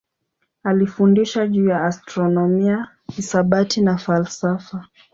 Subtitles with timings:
[0.63, 4.85] Alifundisha juu ya astronomia, hisabati na falsafa.